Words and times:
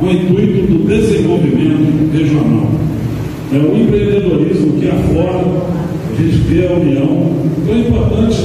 com 0.00 0.06
o 0.06 0.12
intuito 0.12 0.66
do 0.66 0.88
desenvolvimento 0.88 2.10
regional. 2.10 2.70
É 3.52 3.58
o 3.58 3.76
empreendedorismo 3.76 4.80
que 4.80 4.88
afora, 4.88 5.44
a 6.10 6.22
gente 6.22 6.36
vê 6.48 6.66
a 6.66 6.72
união. 6.72 7.30
Então 7.58 7.74
é 7.74 7.78
importante 7.80 8.38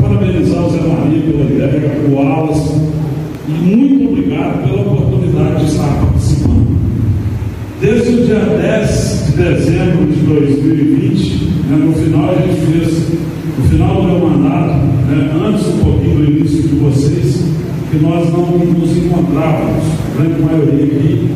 parabenizar 0.00 0.66
o 0.66 0.70
Zé 0.70 0.80
Maria 0.80 1.22
pela 1.22 1.44
ideia, 1.44 1.92
o 2.08 2.14
Wallace, 2.14 2.80
e 3.48 3.52
muito 3.52 4.08
obrigado 4.10 4.64
pela 4.64 4.82
oportunidade 4.82 5.64
de 5.64 5.70
estar 5.70 6.00
participando. 6.00 6.76
Desde 7.80 8.08
o 8.08 8.26
dia 8.26 8.40
10 8.40 9.24
de 9.26 9.42
dezembro 9.42 10.06
de 10.06 10.20
2020, 10.26 11.44
né, 11.70 11.76
no 11.76 11.92
final 11.92 12.30
a 12.30 12.34
gente 12.34 12.60
fez, 12.66 13.08
no 13.58 13.68
final 13.68 13.94
do 13.94 14.02
meu 14.02 14.28
mandato, 14.28 14.78
né, 15.08 15.30
antes 15.46 15.68
um 15.68 15.78
pouquinho 15.84 16.16
do 16.16 16.30
início 16.32 16.62
de 16.62 16.74
vocês, 16.76 17.44
que 17.92 17.98
nós 17.98 18.32
não 18.32 18.58
nos 18.58 18.96
encontrávamos, 18.96 19.84
grande 20.16 20.42
maioria 20.42 20.84
aqui. 20.84 21.30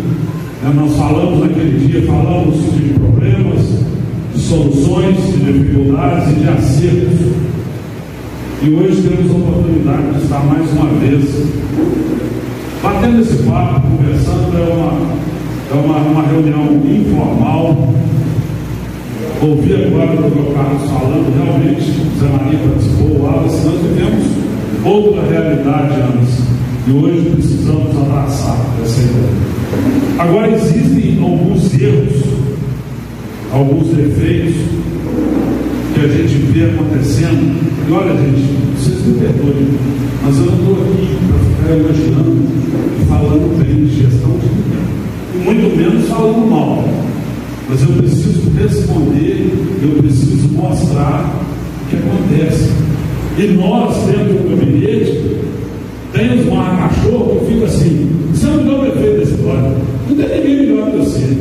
Né, 0.62 0.73
nós 0.75 0.97
falamos 0.97 1.41
naquele 1.41 1.87
dia, 1.87 2.02
falamos 2.02 2.57
de 2.75 2.95
problemas, 2.95 3.61
de 4.34 4.41
soluções, 4.41 5.16
de 5.16 5.53
dificuldades 5.53 6.33
e 6.33 6.41
de 6.41 6.48
acertos. 6.48 7.20
E 8.62 8.70
hoje 8.75 9.03
temos 9.03 9.30
a 9.30 9.37
oportunidade 9.37 10.15
de 10.15 10.23
estar 10.23 10.41
mais 10.45 10.70
uma 10.73 10.87
vez 11.01 11.25
batendo 12.83 13.20
esse 13.20 13.43
papo, 13.43 13.87
conversando, 13.97 14.56
é 14.56 14.73
uma, 14.73 14.92
é 15.70 15.75
uma, 15.75 15.97
uma 15.98 16.23
reunião 16.23 16.65
informal. 16.84 17.95
Ouvi 19.42 19.73
agora 19.73 20.12
o 20.12 20.31
Dr. 20.31 20.55
Carlos 20.55 20.91
falando, 20.91 21.33
realmente, 21.42 21.91
Zé 22.19 22.28
Maria 22.28 22.59
participou, 22.59 23.23
Wallace, 23.23 23.67
nós 23.67 23.81
vivemos 23.81 24.27
outra 24.84 25.23
realidade 25.23 25.95
antes. 26.03 26.51
E 26.90 26.92
hoje 26.92 27.30
precisamos 27.30 27.96
abraçar 27.96 28.58
essa 28.83 29.00
ideia. 29.00 29.28
Agora 30.19 30.50
existem 30.50 31.22
alguns 31.22 31.72
erros, 31.80 32.24
alguns 33.52 33.94
defeitos 33.94 34.56
que 35.94 36.00
a 36.00 36.08
gente 36.08 36.34
vê 36.52 36.64
acontecendo. 36.64 37.60
E 37.88 37.92
olha, 37.92 38.12
gente, 38.16 38.42
vocês 38.77 39.06
me 39.06 39.20
perdoem, 39.20 39.69
mas 40.24 40.36
eu 40.36 40.47
não 40.47 40.55
estou 40.55 40.82
aqui 40.82 41.16
para 41.28 41.38
ficar 41.38 41.77
imaginando 41.78 42.36
e 43.00 43.04
falando 43.06 43.62
bem 43.62 43.84
de 43.84 44.02
gestão 44.02 44.32
de 44.32 44.47
ninguém. 44.48 44.82
E 45.32 45.38
muito 45.44 45.77
menos 45.77 46.08
falando 46.08 46.50
mal. 46.50 46.88
Mas 47.69 47.82
eu 47.82 47.88
preciso 47.98 48.50
responder, 48.58 49.54
eu 49.80 50.02
preciso 50.02 50.48
mostrar 50.48 51.41
o 51.84 51.88
que 51.88 51.97
acontece. 51.97 52.69
E 53.38 53.47
nós, 53.56 53.94
dentro 54.06 54.42
do 54.42 54.56
gabinete, 54.56 55.41
tem 56.20 56.38
uns 56.38 56.46
marca-cachorro 56.52 57.40
que 57.40 57.54
fica 57.54 57.64
assim, 57.64 58.10
você 58.34 58.46
é 58.46 58.50
o 58.50 58.56
melhor 58.56 58.90
prefeito 58.90 59.16
da 59.16 59.22
história. 59.22 59.72
Não 60.08 60.16
tem 60.16 60.28
ninguém 60.28 60.56
melhor 60.66 60.90
que 60.90 60.96
você. 60.98 61.38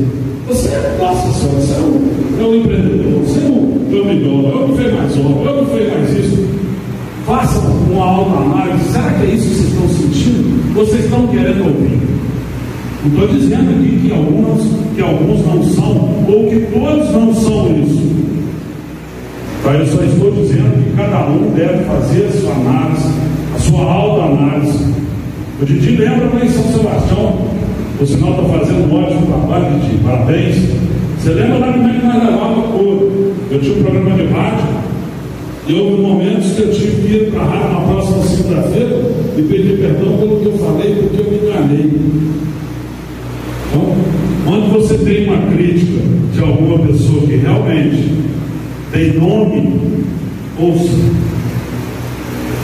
Você 0.47 0.69
é, 0.69 0.97
nossa 0.97 1.31
senhora, 1.37 1.59
você 1.59 1.73
é 1.73 1.79
um, 1.79 2.39
é 2.39 2.43
um 2.47 2.55
empreendedor, 2.55 3.21
você 3.21 3.39
é 3.39 3.49
um, 3.49 3.87
é 3.91 4.01
o 4.01 4.05
melhor, 4.05 4.53
é 4.53 4.63
o 4.63 4.69
que 4.69 4.81
fez 4.81 4.93
mais 4.93 5.17
obra, 5.17 5.49
é 5.49 5.53
o 5.53 5.65
que 5.65 5.71
fez 5.75 5.93
mais 5.93 6.09
isso. 6.17 6.49
Façam 7.25 7.63
uma 7.91 8.05
autoanálise. 8.05 8.89
Será 8.89 9.11
que 9.11 9.25
é 9.25 9.35
isso 9.35 9.49
que 9.49 9.55
vocês 9.55 9.67
estão 9.67 9.89
sentindo? 9.89 10.73
Vocês 10.73 11.03
estão 11.03 11.27
querendo 11.27 11.65
ouvir? 11.65 11.99
Não 13.03 13.11
estou 13.11 13.27
dizendo 13.27 13.69
aqui 13.71 13.99
que 14.01 14.13
alguns, 14.13 14.61
que 14.95 15.01
alguns 15.01 15.45
não 15.45 15.63
são, 15.63 16.25
ou 16.25 16.49
que 16.49 16.59
todos 16.71 17.11
não 17.11 17.33
são 17.33 17.77
isso. 17.81 18.09
Tá, 19.61 19.73
eu 19.73 19.85
só 19.87 20.01
estou 20.01 20.31
dizendo 20.31 20.83
que 20.83 20.95
cada 20.95 21.27
um 21.27 21.51
deve 21.53 21.83
fazer 21.83 22.27
a 22.27 22.31
sua 22.31 22.53
análise, 22.53 23.28
a 23.79 23.85
sua 23.85 23.93
autoanálise. 23.93 24.85
O 25.61 25.65
Didi 25.65 25.95
lembra 25.95 26.29
lá 26.33 26.45
em 26.45 26.49
São 26.49 26.63
Sebastião, 26.63 27.37
o 27.99 28.05
sinal 28.05 28.31
está 28.31 28.43
fazendo 28.43 28.91
um 28.91 29.03
ótimo 29.03 29.25
trabalho, 29.25 29.79
Didi, 29.79 30.03
parabéns. 30.03 30.55
Você 31.17 31.31
lembra 31.31 31.57
lá 31.57 31.73
como 31.73 31.89
é 31.89 31.93
que 31.93 32.05
nós 32.05 32.23
levava 32.23 32.61
couro? 32.61 33.33
Eu 33.51 33.59
tinha 33.59 33.75
um 33.75 33.83
programa 33.83 34.15
de 34.15 34.25
rádio, 34.27 34.65
e 35.67 35.73
houve 35.73 36.01
momentos 36.01 36.51
que 36.53 36.61
eu 36.61 36.71
tive 36.71 37.07
que 37.07 37.13
ir 37.13 37.31
para 37.31 37.41
a 37.41 37.45
rádio 37.45 37.73
na 37.73 37.81
próxima 37.81 38.23
segunda-feira 38.23 39.11
e 39.37 39.41
pedir 39.41 39.77
perdão 39.77 40.17
pelo 40.17 40.39
que 40.39 40.45
eu 40.45 40.57
falei, 40.57 40.95
porque 40.95 41.21
eu 41.21 41.31
me 41.31 41.37
enganei. 41.37 41.93
Então, 43.67 43.95
quando 44.45 44.71
você 44.73 44.97
tem 44.97 45.27
uma 45.27 45.51
crítica 45.51 46.01
de 46.33 46.39
alguma 46.39 46.79
pessoa 46.79 47.21
que 47.21 47.35
realmente 47.35 48.13
tem 48.91 49.13
nome, 49.13 49.79
ouça. 50.57 51.38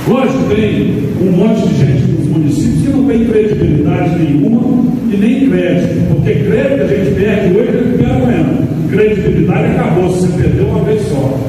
Lógico, 0.08 0.44
tem 0.56 1.04
um 1.20 1.32
monte 1.32 1.68
de 1.68 1.76
gente 1.80 2.12
nos 2.12 2.28
municípios 2.28 2.82
que 2.84 2.90
não 2.90 3.06
tem 3.06 3.26
credibilidade 3.26 4.24
nenhuma 4.24 4.84
e 5.12 5.18
nem 5.18 5.50
crédito, 5.50 6.08
porque 6.10 6.34
crédito 6.34 6.84
a 6.84 6.88
gente 6.88 7.16
perde 7.16 7.58
hoje 7.58 7.70
e 7.70 7.78
recupera 7.78 8.16
amanhã. 8.16 8.46
Credibilidade 8.90 9.66
acabou, 9.72 10.10
você 10.10 10.28
perdeu 10.42 10.68
uma 10.68 10.84
vez 10.84 11.02
só. 11.08 11.40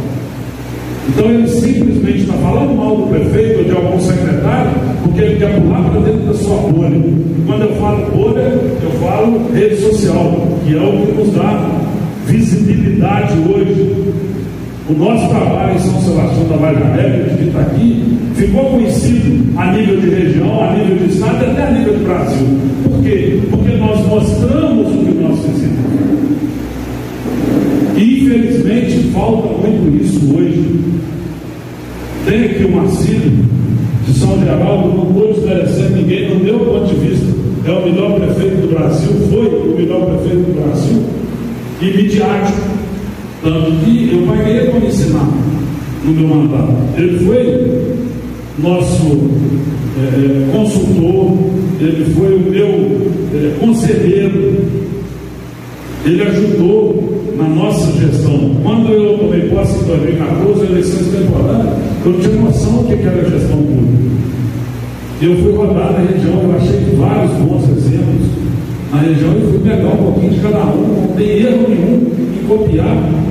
Então 1.09 1.31
ele 1.31 1.49
simplesmente 1.49 2.21
está 2.21 2.33
falando 2.35 2.77
mal 2.77 2.97
do 2.97 3.07
prefeito 3.09 3.59
ou 3.59 3.65
de 3.65 3.71
algum 3.73 4.01
secretário 4.01 4.71
porque 5.03 5.21
ele 5.21 5.37
quer 5.37 5.61
pular 5.61 5.83
para 5.91 6.01
dentro 6.01 6.27
da 6.27 6.35
sua 6.35 6.57
bolha. 6.57 7.01
Quando 7.47 7.63
eu 7.63 7.75
falo 7.77 8.11
bolha, 8.11 8.41
eu 8.41 8.91
falo 9.01 9.53
rede 9.53 9.77
social, 9.77 10.59
que 10.65 10.77
é 10.77 10.81
o 10.81 11.07
que 11.07 11.13
nos 11.13 11.33
dá 11.33 11.71
visibilidade 12.27 13.35
hoje. 13.49 14.05
O 14.89 14.93
nosso 14.93 15.29
trabalho 15.31 15.75
em 15.75 15.79
São 15.81 16.01
Sebastião 16.01 16.47
da 16.49 16.57
Vale 16.59 16.79
Neve, 16.79 17.37
que 17.37 17.49
está 17.49 17.61
aqui, 17.61 18.19
ficou 18.37 18.67
conhecido 18.67 19.59
a 19.59 19.73
nível 19.73 20.01
de 20.01 20.11
região, 20.11 20.63
a 20.63 20.77
nível 20.77 20.97
de 20.99 21.13
estado 21.13 21.45
e 21.45 21.51
até 21.51 21.63
a 21.65 21.71
nível 21.73 21.95
do 21.95 22.05
Brasil. 22.05 22.47
Por 22.85 23.03
quê? 23.03 23.41
Porque 23.51 23.77
nós 23.79 24.07
mostramos 24.07 24.87
o 24.87 24.99
que 24.99 25.19
nós 25.21 25.41
fizemos. 25.41 25.77
E 27.97 28.27
infelizmente 28.27 29.11
falta 29.13 29.49
muito 29.59 30.05
isso 30.05 30.21
hoje. 30.37 30.81
Tem 32.25 32.45
aqui 32.45 32.65
o 32.65 32.77
Marcílio 32.77 33.45
de 34.07 34.15
São 34.17 34.39
Geraldo, 34.39 34.89
não 34.89 35.09
estou 35.11 35.33
desmerecendo 35.33 35.97
ninguém, 35.97 36.29
no 36.29 36.45
meu 36.45 36.61
ponto 36.61 36.95
de 36.95 36.95
vista, 36.95 37.27
é 37.67 37.73
o 37.73 37.83
melhor 37.83 38.21
prefeito 38.21 38.61
do 38.61 38.69
Brasil, 38.73 39.11
foi 39.31 39.47
o 39.49 39.75
melhor 39.77 40.07
prefeito 40.07 40.47
do 40.47 40.63
Brasil, 40.63 41.03
e 41.83 42.03
midiático. 42.03 42.76
Tanto 43.47 43.71
que 43.85 44.11
eu 44.13 44.27
paguei 44.27 44.71
para 44.71 44.81
me 44.81 44.87
ensinar 44.89 45.29
no 46.05 46.13
meu 46.13 46.27
mandato. 46.27 46.73
Ele 46.97 47.25
foi 47.25 47.97
nosso 48.59 49.31
é, 49.97 50.51
consultor, 50.51 51.39
ele 51.79 52.13
foi 52.13 52.35
o 52.35 52.41
meu 52.41 53.09
é, 53.33 53.57
conselheiro, 53.61 54.53
ele 56.05 56.23
ajudou 56.23 57.23
na 57.39 57.49
nossa 57.49 57.93
gestão. 57.93 58.57
Quando 58.65 58.93
eu 58.93 59.17
tomei 59.17 59.43
posse 59.43 59.79
em 59.79 59.85
2014, 59.85 60.67
eleições 60.67 61.07
temporárias, 61.07 61.75
eu 62.05 62.19
tinha 62.19 62.43
noção 62.43 62.73
do 62.79 62.85
que 62.89 62.95
era 62.95 63.31
gestão 63.31 63.59
pública. 63.59 64.07
Eu 65.23 65.37
fui 65.37 65.53
rodar 65.53 65.93
na 65.93 66.01
região, 66.01 66.43
eu 66.43 66.57
achei 66.57 66.97
vários 66.97 67.31
bons 67.43 67.63
exemplos 67.77 68.27
na 68.91 69.03
região 69.03 69.37
e 69.37 69.51
fui 69.53 69.61
pegar 69.61 69.95
um 69.95 69.97
pouquinho 69.99 70.33
de 70.33 70.41
cada 70.41 70.65
um, 70.65 70.83
não 70.83 71.15
tem 71.17 71.29
erro 71.29 71.69
nenhum 71.69 72.11
em 72.43 72.49
copiar. 72.49 73.26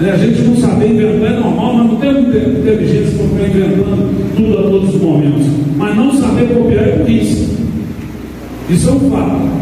Né? 0.00 0.12
A 0.12 0.16
gente 0.16 0.40
não 0.40 0.56
saber 0.56 0.88
inventar 0.88 1.32
é 1.32 1.40
normal, 1.40 1.74
mas 1.74 1.86
não 1.88 1.96
tem 1.96 2.10
inteligência 2.10 3.18
para 3.18 3.28
ficar 3.28 3.58
inventando 3.58 4.34
tudo 4.34 4.58
a 4.58 4.62
todos 4.62 4.94
os 4.94 5.00
momentos. 5.02 5.46
Mas 5.76 5.96
não 5.96 6.12
saber 6.14 6.48
copiar 6.54 6.88
é 6.88 6.96
burrice. 6.96 7.50
Isso 8.70 8.88
é 8.88 8.92
um 8.92 9.10
fato. 9.10 9.60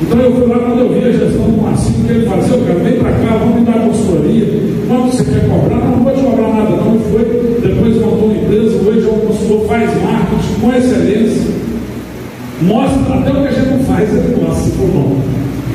Então 0.00 0.18
eu 0.20 0.32
fui 0.32 0.46
lá 0.46 0.58
quando 0.60 0.78
eu 0.78 0.92
vi 0.94 1.08
a 1.08 1.12
gestão 1.12 1.50
do 1.50 1.60
Marcinho, 1.60 2.04
que 2.06 2.12
ele 2.12 2.26
fazia, 2.26 2.54
eu 2.54 2.64
quero, 2.64 2.78
vem 2.78 2.98
para 3.00 3.10
cá, 3.10 3.36
vamos 3.36 3.56
me 3.56 3.66
dar 3.66 3.80
consultoria. 3.80 4.46
Quanto 4.86 5.16
você 5.16 5.24
quer 5.24 5.48
cobrar? 5.48 5.76
Não, 5.76 5.90
não 5.90 6.04
vou 6.04 6.12
te 6.14 6.20
cobrar 6.22 6.48
nada, 6.48 6.70
não. 6.70 6.98
Foi, 7.00 7.58
depois 7.60 7.96
montou 7.96 8.30
uma 8.30 8.34
empresa, 8.34 8.76
hoje 8.76 9.06
é 9.06 9.12
um 9.12 9.26
consultor, 9.26 9.66
faz 9.66 9.90
marketing 10.02 10.60
com 10.60 10.74
excelência. 10.74 11.50
Mostra 12.62 13.14
até 13.14 13.30
o 13.30 13.42
que 13.42 13.48
a 13.48 13.50
gente 13.50 13.70
não 13.70 13.78
faz, 13.80 14.08
ele 14.08 14.36
mostra 14.40 14.72
for 14.72 14.88
bom. 14.88 15.16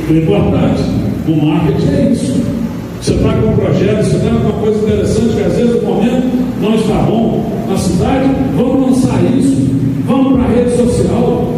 O 0.09 0.13
importante, 0.13 0.83
o 1.27 1.45
marketing 1.45 1.87
é 1.93 2.11
isso. 2.11 2.62
Você 3.03 3.15
está 3.15 3.33
com 3.33 3.49
um 3.49 3.55
projeto, 3.57 4.05
você 4.05 4.17
tem 4.17 4.29
uma 4.29 4.53
coisa 4.61 4.79
interessante, 4.79 5.35
que 5.35 5.43
às 5.43 5.53
vezes 5.57 5.75
o 5.75 5.85
momento 5.85 6.23
não 6.61 6.73
está 6.75 6.93
bom 6.99 7.43
na 7.69 7.77
cidade, 7.77 8.29
vamos 8.55 8.91
lançar 8.91 9.21
isso, 9.37 9.57
vamos 10.07 10.39
para 10.39 10.45
a 10.45 10.55
rede 10.55 10.77
social, 10.77 11.53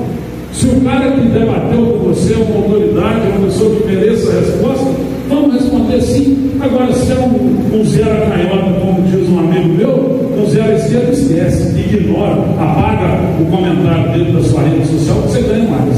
se 0.52 0.66
o 0.66 0.82
cara 0.82 1.12
que 1.12 1.22
debateu 1.28 1.86
com 1.86 2.00
você 2.00 2.34
é 2.34 2.38
uma 2.38 2.56
autoridade, 2.64 3.28
uma 3.28 3.46
pessoa 3.46 3.76
que 3.76 3.86
mereça 3.86 4.32
a 4.32 4.40
resposta, 4.40 4.86
vamos 5.30 5.54
responder 5.54 6.02
sim. 6.02 6.52
Agora, 6.60 6.92
se 6.92 7.12
é 7.12 7.16
um, 7.16 7.80
um 7.80 7.86
zero 7.86 8.32
canhota, 8.32 8.80
como 8.80 9.04
diz 9.04 9.30
um 9.30 9.38
amigo 9.38 9.68
meu, 9.68 10.32
um 10.42 10.50
zero 10.50 10.72
à 10.72 10.74
esquerda, 10.74 11.12
esquece, 11.12 11.80
ignora, 11.80 12.42
apaga 12.58 13.20
o 13.40 13.46
comentário 13.52 14.14
dele 14.14 14.32
da 14.32 14.42
sua 14.42 14.64
rede 14.64 14.88
social, 14.88 15.18
você 15.18 15.42
ganha 15.42 15.70
mais. 15.70 15.94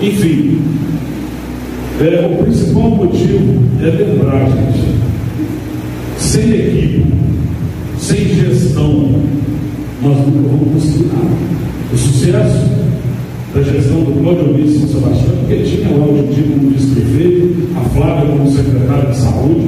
Enfim, 0.00 0.58
é, 2.00 2.26
o 2.26 2.44
principal 2.44 2.90
motivo 2.90 3.60
é 3.80 3.86
lembrar, 3.86 4.46
gente, 4.46 4.98
sem 6.16 6.50
equipe, 6.50 7.04
sem 7.98 8.18
gestão, 8.18 9.14
nós 10.02 10.16
nunca 10.18 10.48
vamos 10.48 10.74
conseguir 10.74 11.06
nada. 11.06 11.36
O 11.92 11.96
sucesso 11.96 12.68
da 13.54 13.62
gestão 13.62 14.04
do 14.04 14.20
Claudio 14.20 14.54
Ulisses 14.54 14.90
São 14.90 15.00
Sebastião, 15.00 15.36
porque 15.40 15.56
tinha 15.62 15.96
lá 15.96 16.06
o 16.06 16.28
Didi 16.28 16.42
como 16.42 16.70
vice-prefeito, 16.70 17.68
a 17.76 17.80
Flávia 17.88 18.30
como 18.30 18.50
secretária 18.50 19.10
de 19.10 19.16
saúde, 19.16 19.66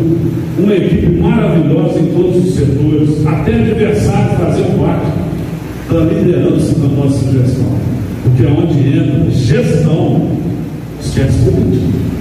uma 0.59 0.75
equipe 0.75 1.21
maravilhosa 1.21 1.99
em 1.99 2.07
todos 2.15 2.45
os 2.45 2.55
setores, 2.55 3.27
até 3.27 3.55
adversários 3.55 4.39
faziam 4.39 4.71
parte 4.79 5.07
da 5.91 6.01
liderança 6.01 6.79
da 6.79 6.89
nossa 6.89 7.33
gestão. 7.33 7.81
Porque 8.23 8.47
onde 8.47 8.99
entra 8.99 9.31
gestão, 9.31 10.29
esquece 11.03 11.39
política. 11.51 12.20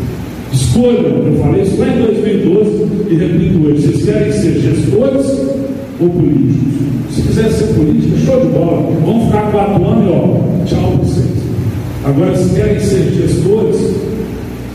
Escolham, 0.52 1.26
eu 1.26 1.40
falei 1.44 1.62
isso 1.62 1.78
lá 1.80 1.88
em 1.88 2.02
2012 2.02 2.70
e 3.10 3.16
repito 3.16 3.68
hoje, 3.68 3.82
vocês 3.82 4.06
querem 4.06 4.32
ser 4.32 4.60
gestores 4.60 5.28
ou 6.00 6.10
políticos? 6.10 6.80
Se 7.12 7.22
quiser 7.22 7.52
ser 7.52 7.74
político, 7.76 8.18
show 8.26 8.40
de 8.40 8.48
bola. 8.48 8.92
Vamos 9.06 9.26
ficar 9.26 9.52
quatro 9.52 9.86
anos 9.86 10.06
e 10.06 10.12
ó, 10.12 10.66
tchau 10.66 10.92
para 10.92 11.06
vocês. 11.06 11.40
Agora, 12.06 12.36
se 12.36 12.56
querem 12.56 12.80
ser 12.80 13.12
gestores, 13.14 13.78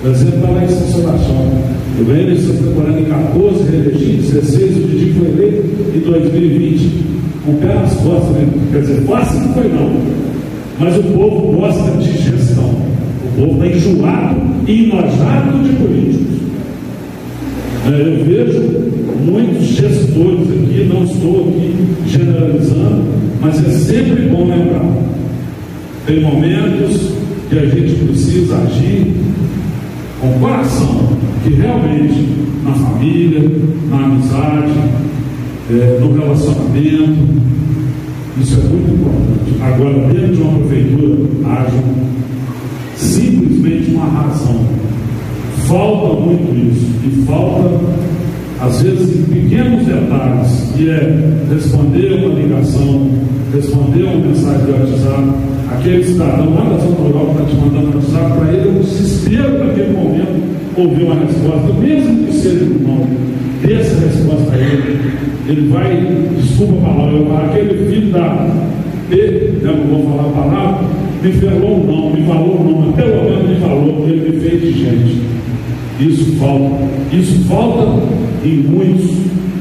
o 0.04 0.08
exemplo 0.08 0.36
está 0.36 0.50
lá 0.50 0.64
em 0.64 0.68
São 0.68 0.86
Sebastião. 0.88 1.50
Eu 1.98 2.04
ganhei 2.04 2.26
eleição 2.26 2.56
temporada 2.56 3.00
em 3.00 3.04
14, 3.04 3.70
reelegi 3.70 4.16
16, 4.32 4.76
o 4.76 4.88
Didi 4.88 5.14
foi 5.18 5.28
eleito 5.28 5.96
em 5.96 6.00
2020, 6.00 7.04
com 7.46 7.54
pé 7.54 7.74
nas 7.74 7.94
costas, 7.94 8.30
né? 8.30 8.48
quer 8.72 8.80
dizer, 8.80 9.00
fácil 9.02 9.40
não 9.40 9.54
foi 9.54 9.68
não. 9.68 9.92
Mas 10.78 10.96
o 10.98 11.02
povo 11.02 11.52
gosta 11.52 11.90
de 11.98 12.12
gestão. 12.12 12.93
O 13.36 13.46
povo 13.46 13.64
está 13.64 13.76
enjoado 13.76 14.40
e 14.66 14.84
enojado 14.84 15.58
de 15.64 15.76
políticos. 15.76 16.34
É, 17.86 18.00
eu 18.00 18.24
vejo 18.24 18.62
muitos 19.26 19.66
gestores 19.66 20.48
aqui, 20.50 20.88
não 20.88 21.04
estou 21.04 21.48
aqui 21.48 21.74
generalizando, 22.06 23.04
mas 23.40 23.58
é 23.66 23.70
sempre 23.70 24.28
bom 24.28 24.48
lembrar. 24.48 24.88
Tem 26.06 26.20
momentos 26.20 27.10
que 27.50 27.58
a 27.58 27.66
gente 27.66 27.94
precisa 28.04 28.56
agir 28.58 29.14
com 30.20 30.38
coração, 30.38 31.08
que 31.42 31.54
realmente 31.54 32.28
na 32.62 32.72
família, 32.72 33.50
na 33.90 34.04
amizade, 34.04 34.72
é, 35.70 35.98
no 36.00 36.12
relacionamento, 36.14 37.16
isso 38.40 38.60
é 38.60 38.68
muito 38.68 38.92
importante. 38.92 39.62
Agora, 39.62 40.12
dentro 40.12 40.36
de 40.36 40.42
uma 40.42 40.58
prefeitura, 40.60 41.16
haja 41.44 41.82
simplesmente 42.96 43.90
uma 43.92 44.06
razão. 44.06 44.60
Falta 45.66 46.20
muito 46.20 46.54
isso. 46.72 46.86
E 47.04 47.24
falta, 47.26 47.80
às 48.60 48.82
vezes, 48.82 49.18
em 49.18 49.22
pequenos 49.22 49.86
detalhes, 49.86 50.72
que 50.76 50.90
é 50.90 51.44
responder 51.52 52.24
uma 52.24 52.34
ligação, 52.34 53.10
responder 53.52 54.02
uma 54.04 54.26
mensagem 54.26 54.66
de 54.66 54.72
WhatsApp, 54.72 55.24
aquele 55.72 56.04
cidadão 56.04 56.54
lá 56.54 56.64
da 56.64 56.84
rural 56.84 57.26
que 57.26 57.42
está 57.42 57.44
te 57.44 57.56
mandando 57.56 57.96
WhatsApp, 57.96 58.38
para 58.38 58.52
ele 58.52 58.68
é 58.68 58.70
um 58.70 58.80
desespero 58.80 59.64
naquele 59.64 59.92
momento 59.92 60.54
ouvir 60.76 61.04
uma 61.04 61.14
resposta, 61.14 61.72
mesmo 61.80 62.26
que 62.26 62.32
seja 62.32 62.64
nome, 62.64 63.16
dê 63.62 63.74
essa 63.74 63.94
resposta 64.06 64.52
a 64.52 64.58
ele. 64.58 65.00
Ele 65.46 65.68
vai, 65.68 65.96
desculpa 66.36 66.74
a 66.74 66.94
palavra, 66.94 67.46
aquele 67.46 67.90
filho 67.90 68.12
da 68.12 68.48
P, 69.08 69.16
né, 69.62 69.72
não 69.72 69.98
vou 69.98 70.10
falar 70.10 70.28
a 70.28 70.32
palavra, 70.32 71.03
me 71.24 71.32
ferrou 71.32 71.82
não, 71.86 72.10
me 72.10 72.22
falou 72.26 72.62
não, 72.62 72.80
mas 72.82 72.96
pelo 72.96 73.24
menos 73.24 73.48
me 73.48 73.56
falou, 73.56 74.04
ele 74.06 74.30
me 74.30 74.40
fez 74.40 74.60
de 74.60 74.72
gente. 74.72 75.22
Isso 75.98 76.36
falta. 76.36 76.84
Isso 77.12 77.44
falta 77.48 78.02
em 78.44 78.56
muitos 78.58 79.10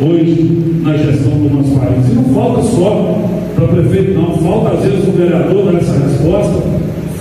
hoje 0.02 0.82
na 0.82 0.98
gestão 0.98 1.32
do 1.32 1.56
nosso 1.56 1.80
país. 1.80 2.10
E 2.12 2.16
não 2.16 2.24
falta 2.34 2.64
só 2.64 3.30
para 3.56 3.68
prefeito, 3.68 4.20
não. 4.20 4.38
Falta 4.40 4.76
às 4.76 4.84
vezes 4.84 5.08
o 5.08 5.12
vereador 5.12 5.72
dar 5.72 5.80
essa 5.80 5.94
resposta, 5.94 6.64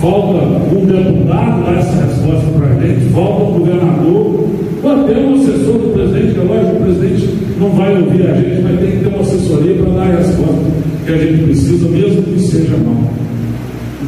falta 0.01 0.45
um 0.75 0.85
deputado 0.85 1.65
dar 1.65 1.77
essa 1.79 2.05
resposta 2.05 2.47
para 2.57 2.67
a 2.67 2.79
gente, 2.81 3.13
falta 3.13 3.43
um 3.43 3.59
governador, 3.59 4.49
ou 4.83 4.91
até 4.91 5.19
um 5.19 5.35
assessor 5.35 5.73
do 5.73 5.93
presidente, 5.93 6.33
que 6.33 6.39
é 6.39 6.43
lógico, 6.43 6.75
o 6.75 6.83
presidente 6.83 7.29
não 7.61 7.69
vai 7.69 7.95
ouvir 7.95 8.27
a 8.27 8.33
gente, 8.33 8.61
mas 8.61 8.79
tem 8.79 8.91
que 8.91 8.97
ter 8.97 9.07
uma 9.07 9.21
assessoria 9.21 9.75
para 9.75 9.91
dar 9.91 10.01
a 10.01 10.17
resposta 10.17 10.71
que 11.05 11.13
a 11.13 11.17
gente 11.17 11.43
precisa, 11.43 11.87
mesmo 11.87 12.23
que 12.23 12.39
seja 12.39 12.75
não. 12.75 13.22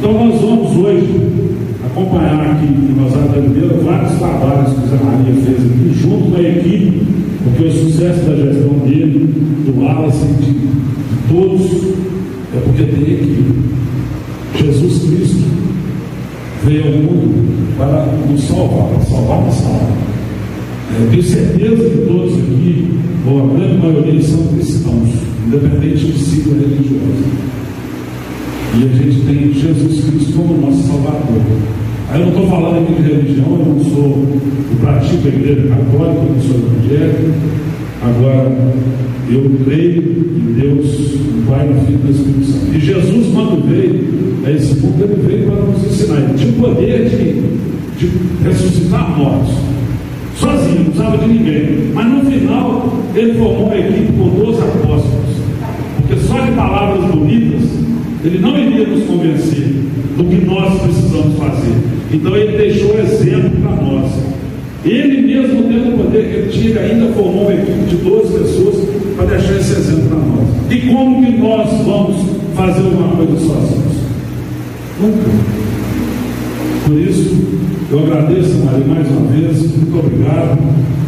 Então 0.08 0.28
nós 0.28 0.40
vamos 0.40 0.78
hoje 0.86 1.20
acompanhar 1.84 2.52
aqui 2.52 2.68
em 2.68 2.94
Rosário 3.02 3.28
da 3.28 3.38
Oliveira 3.40 3.76
vários 3.84 4.12
trabalhos 4.20 4.74
que 4.74 4.86
o 4.86 4.88
Zé 4.88 5.04
Maria 5.04 5.34
fez 5.34 5.58
aqui, 5.58 6.00
junto 6.00 6.30
com 6.30 6.38
a 6.38 6.42
equipe, 6.42 7.02
porque 7.44 7.64
o 7.64 7.72
sucesso 7.72 8.20
da 8.26 8.36
gestão 8.36 8.78
dele, 8.86 9.34
do 9.66 9.82
Wallace, 9.82 10.28
de, 10.42 10.52
de 10.52 11.28
todos, 11.28 11.72
é 12.54 12.60
porque 12.64 12.84
tem 12.84 13.14
equipe. 13.16 13.46
Jesus 14.60 15.10
Cristo 15.10 15.44
veio 16.66 16.86
ao 16.86 16.92
mundo 16.92 17.76
para 17.76 18.06
nos 18.30 18.44
salvar, 18.44 18.88
para 18.90 19.06
salvar 19.06 19.48
a 19.48 19.52
salva. 19.52 19.88
É, 21.02 21.10
tenho 21.10 21.24
certeza 21.24 21.90
que 21.90 22.06
todos 22.08 22.32
aqui, 22.36 23.00
ou 23.28 23.44
a 23.44 23.58
grande 23.58 23.78
maioria, 23.80 24.22
são 24.22 24.46
cristãos, 24.50 25.10
independente 25.48 26.06
do 26.06 26.20
ciclo 26.20 26.54
religioso. 26.54 27.56
E 28.78 28.84
a 28.84 28.88
gente 28.88 29.22
tem 29.26 29.54
Jesus 29.54 30.04
Cristo 30.04 30.34
como 30.34 30.60
nosso 30.60 30.84
Salvador. 30.84 31.42
Aí 32.10 32.20
eu 32.20 32.28
não 32.28 32.34
estou 32.34 32.50
falando 32.50 32.84
aqui 32.84 33.02
de 33.02 33.10
religião, 33.10 33.48
eu 33.52 33.74
não 33.74 33.84
sou, 33.86 34.28
eu 34.70 34.78
pratico 34.82 35.26
a 35.26 35.30
igreja 35.30 35.68
católica, 35.70 36.22
eu 36.22 36.34
não 36.34 36.42
sou 36.42 36.56
evangélico. 36.58 37.34
Agora, 38.04 38.52
eu 39.30 39.52
creio 39.64 40.02
em 40.02 40.54
Deus, 40.60 41.16
no 41.36 41.50
Pai, 41.50 41.68
no 41.68 41.86
Filho 41.86 42.00
e 42.06 42.12
Espírito. 42.12 42.76
E 42.76 42.80
Jesus, 42.80 43.34
quando 43.34 43.66
veio 43.66 44.10
a 44.46 44.52
esse 44.52 44.76
mundo, 44.76 45.04
ele 45.04 45.28
veio 45.28 45.52
para 45.52 45.62
nos 45.62 45.86
ensinar. 45.86 46.18
Ele 46.18 46.34
tinha 46.38 46.52
o 46.52 46.54
poder 46.56 47.10
de, 47.10 47.98
de 47.98 48.12
ressuscitar 48.44 49.18
mortos. 49.18 49.56
Sozinho, 50.38 50.76
não 50.76 50.84
precisava 50.86 51.18
de 51.18 51.28
ninguém. 51.30 51.92
Mas 51.94 52.08
no 52.08 52.30
final, 52.30 52.94
ele 53.16 53.34
formou 53.36 53.68
uma 53.68 53.78
equipe 53.78 54.12
com 54.12 54.30
12 54.30 54.62
apóstolos. 54.62 55.26
Porque 55.96 56.18
só 56.20 56.40
de 56.40 56.52
palavras 56.52 57.06
bonitas 57.06 57.45
nos 58.88 59.06
convencer 59.06 59.68
do 60.18 60.24
que 60.24 60.46
nós 60.46 60.82
precisamos 60.82 61.38
fazer. 61.38 61.76
Então 62.12 62.36
ele 62.36 62.58
deixou 62.58 62.98
exemplo 63.00 63.52
para 63.62 63.72
nós. 63.72 64.12
Ele 64.84 65.22
mesmo 65.22 65.64
tendo 65.64 65.96
o 65.96 66.04
poder 66.04 66.30
que 66.30 66.36
ele 66.36 66.52
tinha, 66.52 66.80
ainda 66.80 67.14
formou 67.14 67.44
uma 67.44 67.54
equipe 67.54 67.90
de 67.90 67.96
12 67.98 68.38
pessoas 68.38 68.76
para 69.16 69.26
deixar 69.26 69.56
esse 69.56 69.72
exemplo 69.72 70.10
para 70.10 70.18
nós. 70.18 70.48
E 70.70 70.78
como 70.88 71.26
que 71.26 71.32
nós 71.38 71.70
vamos 71.86 72.16
fazer 72.56 72.86
alguma 72.86 73.16
coisa 73.16 73.38
sozinhos? 73.38 73.96
Nunca. 75.02 75.30
Por 76.86 77.00
isso, 77.00 77.36
eu 77.92 78.00
agradeço, 78.00 78.58
Maria, 78.64 78.86
mais 78.86 79.08
uma 79.10 79.32
vez, 79.32 79.60
muito 79.76 79.98
obrigado. 79.98 80.60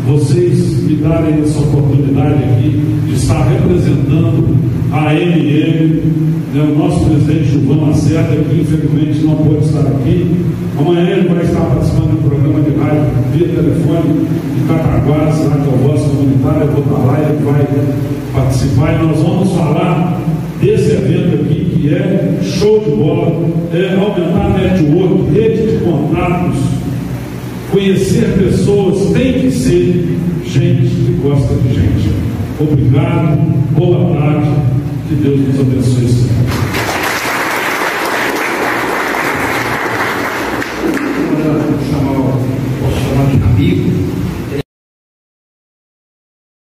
Vocês 0.08 0.84
me 0.84 0.96
darem 0.96 1.42
essa 1.44 1.60
oportunidade 1.60 2.44
aqui 2.44 2.82
de 3.06 3.14
estar 3.14 3.44
representando 3.48 4.58
a 4.92 5.14
MM, 5.14 6.02
né, 6.54 6.62
o 6.64 6.78
nosso 6.78 7.06
presidente 7.06 7.52
Gilvão 7.52 7.90
Lacerda, 7.90 8.36
que 8.36 8.62
infelizmente 8.62 9.26
não 9.26 9.36
pôde 9.36 9.66
estar 9.66 9.82
aqui. 9.82 10.36
Amanhã 10.80 11.10
ele 11.10 11.30
vai 11.30 11.44
estar 11.44 11.62
participando 11.62 12.12
do 12.12 12.30
programa 12.30 12.62
de 12.62 12.78
rádio 12.78 13.06
via 13.34 13.48
telefone 13.48 14.28
de 14.56 14.68
Cataguás, 14.68 15.46
lá 15.46 15.58
que 15.58 15.70
é 15.70 15.74
o 15.74 15.88
voz 15.88 16.02
comunitário, 16.02 16.62
eu 16.62 16.72
vou 16.72 16.84
estar 16.84 17.06
lá, 17.06 17.20
ele 17.20 17.44
vai 17.44 17.68
participar 18.34 18.94
e 18.94 19.06
nós 19.06 19.20
vamos 19.20 19.52
falar 19.54 20.22
desse 20.62 20.92
evento 20.92 21.42
aqui, 21.42 21.72
que 21.76 21.94
é 21.94 22.40
show 22.44 22.80
de 22.80 22.92
bola, 22.92 23.50
é 23.74 23.96
aumentar 23.96 24.46
a 24.46 24.58
network, 24.58 25.32
rede 25.34 25.72
de 25.72 25.84
contatos, 25.84 26.60
conhecer 27.72 28.34
pessoas, 28.38 29.12
tem 29.12 29.34
que 29.34 29.52
ser 29.52 30.18
gente 30.46 30.88
que 30.88 31.20
gosta 31.22 31.54
de 31.56 31.74
gente. 31.74 32.12
Obrigado, 32.60 33.38
boa 33.78 34.18
tarde, 34.18 34.50
que 35.08 35.16
Deus 35.16 35.40
nos 35.40 35.60
abençoe 35.62 36.08
sempre. 36.08 36.77